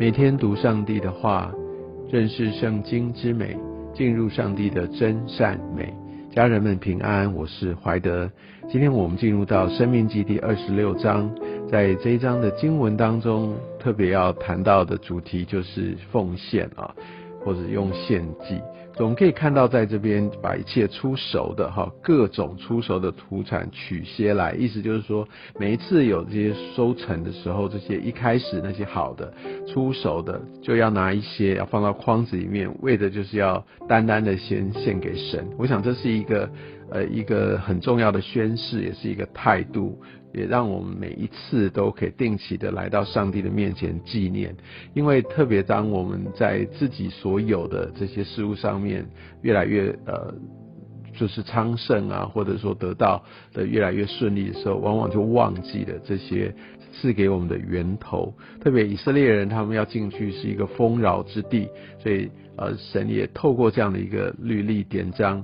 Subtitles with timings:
[0.00, 1.52] 每天读上帝的话，
[2.08, 3.56] 认识圣经之美，
[3.92, 5.92] 进入上帝的真善美。
[6.30, 8.30] 家人们平安，我是怀德。
[8.70, 11.28] 今天我们进入到《生命记》第二十六章，
[11.68, 16.94] 在这一章的经文当中，特别要谈到的主题就是奉献啊，
[17.48, 18.60] 或者用献祭。
[18.94, 25.26] 总可以看到，在这边把一切出熟的哈，各种出熟的土产取些来，意思就是说，
[25.58, 29.32] 每一次有这些收成的时候，这些一开始那些好的
[29.68, 35.46] 出熟的，就要拿一些要放到筐子里面，为的就是要单单的先献给神。
[35.56, 36.50] 我想这是一个
[36.90, 40.00] 呃一个很重要的宣誓，也是一个态度。
[40.34, 44.54] 也让我们每一次都可以定期的来到上帝的面前纪念，
[44.92, 49.06] 因为特别当我们在自己所有的这些事物上面
[49.40, 50.34] 越来越呃，
[51.16, 53.24] 就是昌盛啊，或者说得到
[53.54, 56.54] 的越来越顺利的时候，往往就忘记了这些
[56.92, 58.32] 赐给我们的源头。
[58.60, 61.70] 特别以色列人他们要进去是一个丰饶之地，
[62.02, 65.42] 所以呃，神也透过这样的一个律例典章。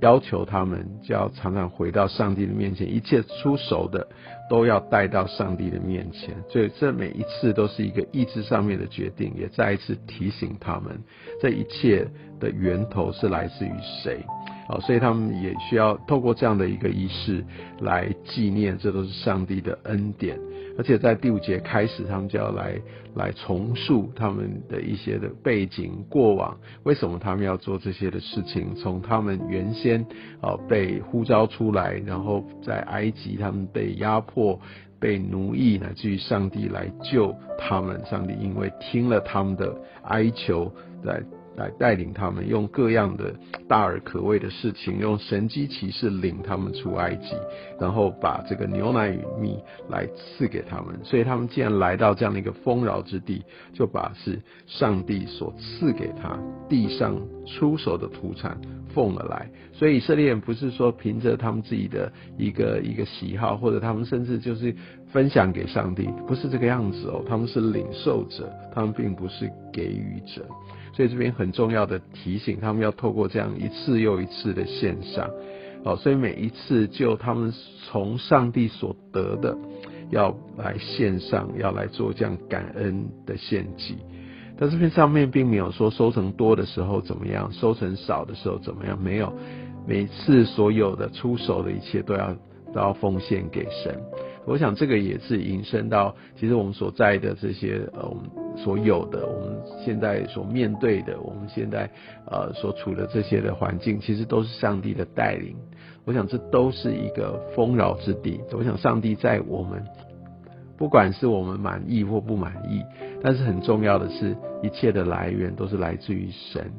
[0.00, 4.06] 要求他们就要常常回到上帝的面前，一切出手的
[4.48, 6.34] 都要带到上帝的面前。
[6.48, 10.98] 所以这每一次都是一个意志上面的决定，也再一次提醒他们，
[11.40, 12.06] 这一切
[12.38, 14.24] 的源头是来自于谁。
[14.68, 17.44] 好，所以他们也需要透过这样的一个仪式
[17.80, 20.38] 来纪念，这都是上帝的恩典。
[20.78, 22.80] 而且在第五节开始，他们就要来
[23.16, 28.76] 来重塑他们的一些的背景过往，为什么他们要做这些的事情？
[28.76, 30.06] 从他们原先
[30.40, 34.60] 啊被呼召出来，然后在埃及他们被压迫、
[35.00, 40.72] 被奴役，乃至于上帝来救他们，上帝因为听了他们的哀求，
[41.04, 41.20] 在。
[41.58, 43.34] 来带领他们，用各样的
[43.66, 47.34] 大而可畏的事情，用神机骑士领他们出埃及，
[47.80, 49.58] 然后把这个牛奶与蜜
[49.90, 50.98] 来赐给他们。
[51.02, 53.42] 所以他们既然来到这样的一个丰饶之地，
[53.72, 58.56] 就把是上帝所赐给他地上出手的土产
[58.94, 59.50] 奉了来。
[59.72, 64.74] 所以以色列人不是说凭着他们自己的一个一个喜好，或者他们甚至就是
[65.10, 67.24] 分享给上帝，不是这个样子哦。
[67.26, 70.44] 他们是领受者，他们并不是给予者。
[70.92, 75.30] 所以这边很重要的提醒，他们要透过这样一次又一次的献上，
[75.84, 77.52] 哦，所以每一次就他们
[77.86, 79.56] 从上帝所得的，
[80.10, 83.96] 要来献上，要来做这样感恩的献祭。
[84.58, 89.32] 但这边上面并没有说收成多的时候怎么样，收成少的时候怎么样，没有，
[89.86, 92.34] 每次所有的出手的一切都要
[92.74, 93.96] 都要奉献给神。
[94.48, 101.88] 我想这个也是引申到，其实我们所在的这些呃，我们所有的，我们现在所面对的，我们现在
[102.26, 105.54] 呃所处的这些的环境，其实都是上帝的带领。
[106.06, 108.40] 我想这都是一个丰饶之地。
[108.52, 109.84] 我想上帝在我们，
[110.78, 112.82] 不管是我们满意或不满意，
[113.22, 116.72] 但是很重要的是，一切的来源都是来自于神。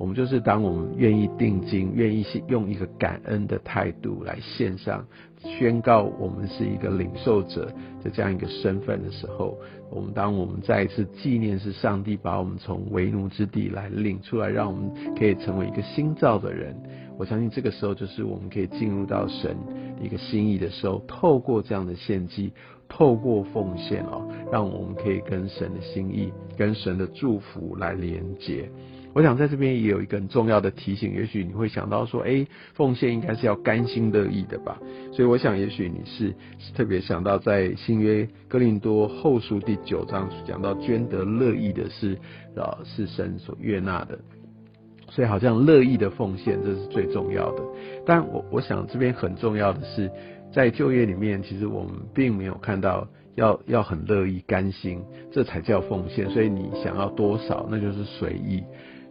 [0.00, 5.06] 我们就是当我们愿意定睛，愿意用一个感恩的态度来献上，
[5.42, 7.66] 宣告我们是一个领受者
[8.02, 9.58] 的这样一个身份的时候，
[9.90, 16.74] 我们当我们再一次纪念是上帝把我们从为奴之地来领出来，让我们可以成为一个新造的人。
[17.18, 19.54] 我相信这个时候就是我们可以进入到神
[20.02, 22.54] 一个心意的时候，透过这样的献祭，
[22.88, 28.70] 透过奉献哦，让我们可以跟神的心意、跟神的祝福来连接。
[29.12, 34.78] 我想在这边也有一个很重要的提醒，也许你会想到说，哎，奉献应该是要甘心乐意的吧？
[35.12, 36.34] 所以我想，也许你是
[36.74, 42.14] 特别想到在新约哥林多后书第九章讲到捐得乐意的是，
[42.56, 44.18] 啊，是神所悦纳的，
[45.08, 47.62] 所以好像乐意的奉献这是最重要的。
[48.06, 50.10] 但我我想这边很重要的是，
[50.52, 53.08] 在就业里面，其实我们并没有看到。
[53.36, 55.00] 要要很乐意甘心，
[55.30, 56.28] 这才叫奉献。
[56.30, 58.62] 所以你想要多少，那就是随意。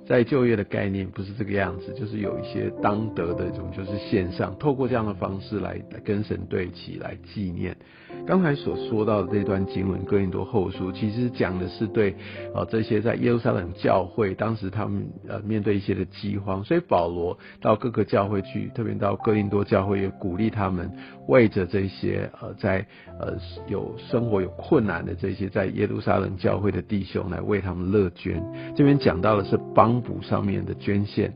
[0.10, 7.78] 在就业的概念不是这个样子，就是有一些当得的一种，就是线上透过这样的方式来来跟神对齐，来纪念。
[8.26, 12.16] 刚才所说到的这段经文《哥林多后书》，其实讲的是对
[12.56, 20.92] 啊这些在耶路撒冷教会，当时他们呃面对一些的饥荒，所以保罗到各个教会去，特别到哥林多教会，也鼓励他们
[21.28, 22.84] 为着这些呃在
[23.20, 28.44] 呃有生活有困难的这些在耶路撒冷教会的弟兄来为他们乐捐。
[28.76, 29.99] 这边讲到的是帮。
[30.02, 31.34] 补上面的捐献，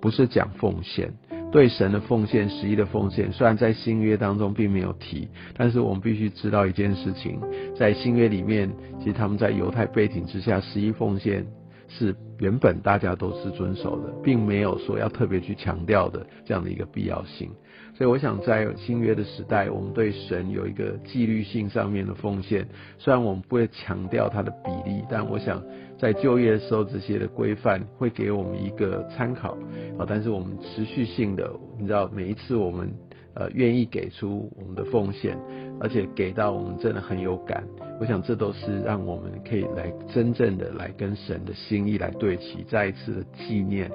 [0.00, 1.12] 不是讲奉献，
[1.50, 7.40] 对神的奉献，十一的奉献，虽然在新约当中并没有提，但是我们必须知道一件事情，
[7.74, 11.46] 在新约里面，其实他们在犹太背景之下，十一奉献
[11.88, 17.50] 是原本大家都是遵守的，并没有说要特别去强调的这样的一个必要性。
[17.94, 22.66] 所以我想在新约的时代，我们对神有一个纪律性上面的奉献，
[22.98, 25.62] 虽然我们不会强调它的比例，但我想
[25.98, 29.52] 在就业的时候这些的规范会给我们一个参考
[29.98, 30.04] 啊。
[30.06, 32.92] 但是我们持续性的，你知道每一次我们。
[33.38, 35.36] 呃，愿意给出我们的奉献，
[35.80, 37.64] 而且给到我们真的很有感。
[38.00, 43.90] 我想这都是让我们可以来真正的来跟神的心意来对齐，再一次的纪念。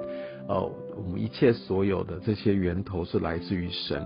[0.48, 4.04] 哦，我们一切所有的这些源头是来自于神。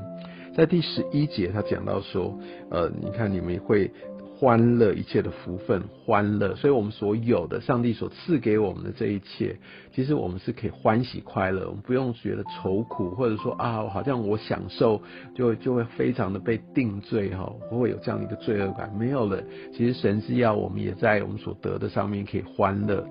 [0.54, 2.38] 在第十一节，他讲到说，
[2.70, 3.90] 呃，你看你们会。
[4.38, 9.56] 欢乐一切的福分，欢乐，所以我们所有的上帝所赐给我们的这一切，
[9.94, 15.00] 其实我们是可以欢喜快乐，我们不用觉得愁苦，或者说啊，好像我享受
[15.34, 19.42] 就就会非常的被定罪哈，不会有这样的一个罪恶感，没有了。
[19.72, 23.02] 其实神是要我们也在我们所得的上面可以欢乐，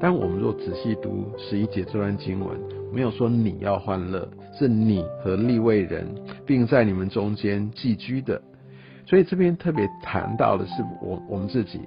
[0.00, 2.56] 但我们若仔细读十一节这段经文，
[2.94, 6.06] 没有说你要欢乐，是你和立位人，
[6.46, 8.40] 并在你们中间寄居的。
[9.08, 11.80] 所以这边特别谈到的是我我们自己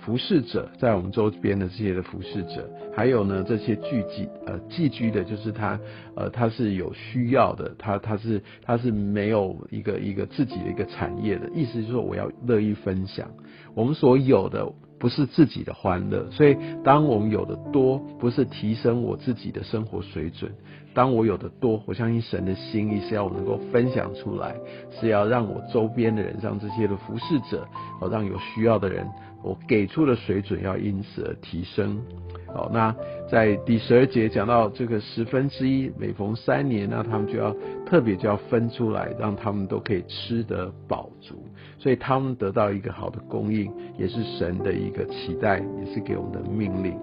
[0.00, 5.78] 服侍者，在我们周边的这些的服侍者，还有呢这些聚集呃寄居的，就是他
[6.16, 13.30] 呃他是有需要的，他他是他是没有一个一个自己的一个产业的，意思就是说我要乐意分享
[13.74, 14.66] 我们所有的。
[15.04, 20.50] 不是自己的欢乐，所以当我们有的多，不是提升我自己的生活水准。
[20.94, 24.56] 当我有的多，我相信神的心意是要我能够分享出来，
[24.98, 27.68] 是要让我周边的人，让这些的服侍者，
[28.00, 29.06] 哦，让有需要的人，
[29.42, 32.00] 我给出的水准要因此而提升。
[32.46, 32.94] 好，那
[33.28, 37.54] 在第十二节讲到这个十分之一，每逢三年，那他们就要
[37.94, 41.36] 特别就要分出来，让他们都可以吃得饱足，
[41.78, 46.98] 所以他们得到一个好的供应，也是神的一个期待，也是给我们的命令。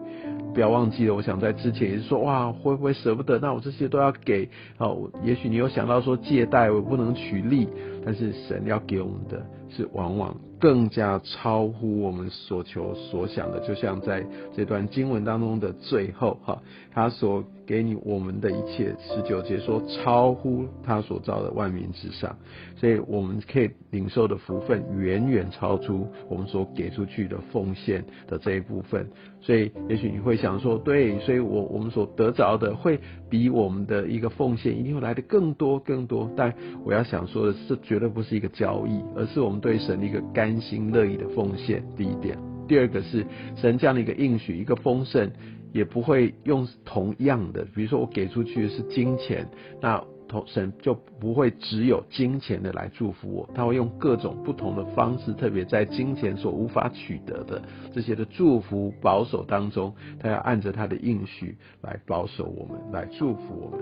[0.54, 3.40] 不要忘记了，我想在之前也是说，哇，会不会舍不得？
[3.40, 4.50] 那我这些都要给。
[4.80, 7.70] 哦，也许你有想到说借贷我不能取利，
[8.06, 13.62] 但是神要给我们的是往往更加超乎我们所求所想的。
[13.62, 16.62] 就像在这段经文当中的最后，哈，
[16.92, 17.42] 他所
[17.72, 22.36] 给你我们的一切，十九节说超乎他所造的万民之上，
[22.76, 29.08] 所以我们可以领受的福分远远超出我们所给出去的奉献的这一部分。
[29.40, 36.30] 所以，也许你会想说，对，所以我我们所得着的会比我们的一个奉献一定会来的更多更多。
[36.36, 36.54] 但
[36.84, 41.82] 我要想说的是，绝对不是一个交易，而是我们对神的一个甘心乐意的奉献。
[41.96, 43.26] 第一点，第二个是
[43.56, 45.32] 神这样的一个应许，一个丰盛，
[45.72, 49.48] 也不会用同样的，比如说我给出去的是金钱，
[49.82, 49.98] 那
[50.28, 50.42] 同。
[50.48, 57.62] 神就不会只有金钱的来祝福我，他会用各种不同的方式，特别在金钱所无法取得的
[57.94, 63.80] 这些的祝福保守当中，他要按着他的应许来保守我们，来祝福我们。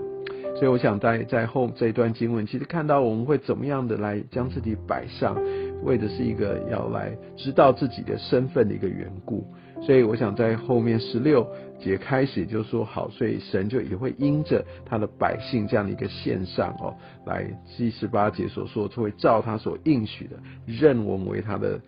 [0.55, 5.37] 所以我想在在后这一段经文，其实看到我们会怎么样的来将自己摆上，
[5.83, 9.45] 为的是一个要来知道自己的身份的一个缘故。
[9.81, 11.47] 所以我想在后面十六
[11.79, 16.93] 节开始就说好，所以神就也会因着他的百姓这样的一个线上哦，
[17.25, 17.45] 来
[17.77, 21.79] 第十八节所说，就会照他所应许的认我们为他的。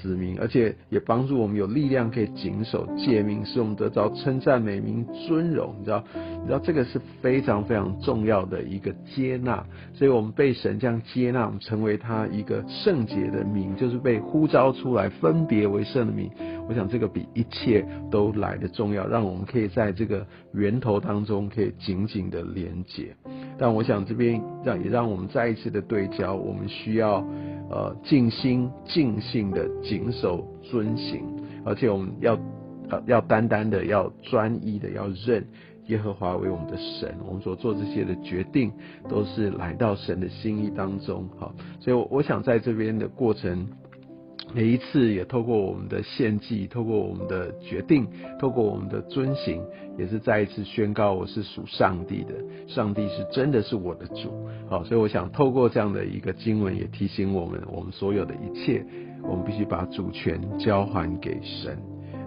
[0.00, 5.74] 子民，而且也帮助我们有力量可以谨守诫命，使我们得着称赞、美名、尊荣。
[5.78, 9.64] 你知道，你知道这个是非常非常重要的一个接纳。
[9.92, 16.30] 所以我们被神这样接纳，我们成为他一个圣洁的名，就是被呼召出来分别为圣的名。
[16.68, 23.14] 我想这个比一切都来的重要，让我们可以在这个源头当中可以紧紧的连接。
[23.58, 27.24] 但我想这边让也让我们再一次的对焦，我们需要。
[27.70, 31.22] 呃，尽心尽性的谨守遵行，
[31.64, 32.36] 而且我们要
[32.88, 35.46] 呃要单单的要专一的要认
[35.86, 38.72] 耶和华为我们的神，我们所做这些的决定
[39.08, 43.66] 都是来到神的心意当中，好，所以我我想在这边的过程。
[44.52, 48.04] 每一次也透过我们的献祭，透过我们的决定，
[48.40, 49.62] 透过我们的遵行，
[49.96, 52.34] 也是再一次宣告我是属上帝的，
[52.66, 54.48] 上帝是真的是我的主。
[54.70, 58.86] 好，所以我想透过这样的一个经文，也提醒我们，我们所有的一切，
[59.24, 61.76] 我们必须把主权交还给神。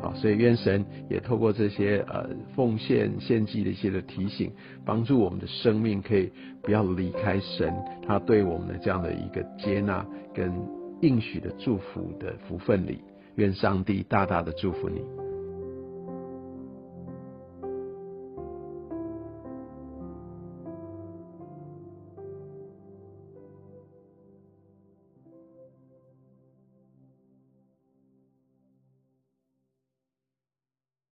[0.02, 4.52] 好，所以愿神也透过这些呃奉献献祭的一些的提醒，
[4.86, 6.30] 帮助我们的生命可以
[6.62, 7.74] 不要离开神，
[8.06, 10.54] 他对我们的这样的一个接纳跟。
[11.02, 13.00] 应许的祝福的福分里，
[13.36, 15.23] 愿上帝大大的祝福你。